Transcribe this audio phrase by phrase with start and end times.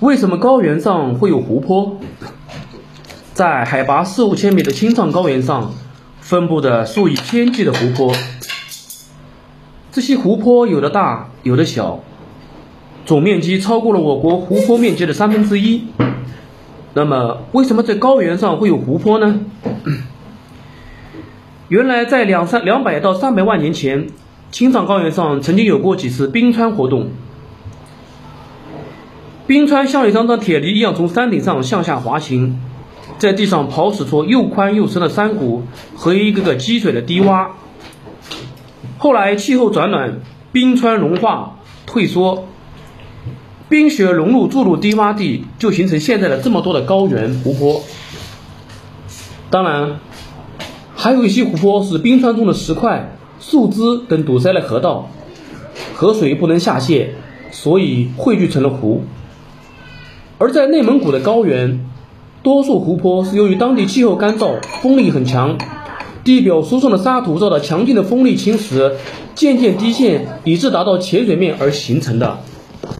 [0.00, 1.98] 为什么高原上会有湖泊？
[3.34, 5.74] 在海拔四五千米的青藏高原上，
[6.20, 8.14] 分布着数以千计的湖泊。
[9.92, 12.00] 这些湖泊有的大，有的小，
[13.04, 15.84] 总面积超过了我国湖泊面积的三分之一。
[16.94, 19.40] 那么，为什么在高原上会有湖泊呢？
[21.68, 24.06] 原来，在两三两百到三百万年前，
[24.50, 27.10] 青藏高原上曾经有过几次冰川活动。
[29.50, 32.60] 冰川像一张张铁犁一样从山顶上向下滑行，
[33.18, 35.64] 在地上刨蚀出又宽又深的山谷
[35.96, 37.48] 和一个个积水的低洼。
[38.96, 40.20] 后来气候转暖，
[40.52, 42.44] 冰川融化退缩，
[43.68, 47.82] 冰雪融入注入低洼地，就形成现在的这么多的高原湖泊。
[49.50, 49.98] 当然，
[50.94, 55.10] 还有一些湖泊是冰川中的石块、树枝等堵塞了河道，
[55.96, 57.16] 河水不能下泄，
[57.50, 59.02] 所以汇聚成了湖。
[60.40, 61.84] 而在内蒙古的高原，
[62.42, 65.58] 多数湖泊是由于当地气候干燥、风力很强，
[66.24, 68.92] 地表输送的沙土遭到强劲的风力侵蚀，
[69.34, 72.38] 渐渐低陷，以致达到浅水面而形成的。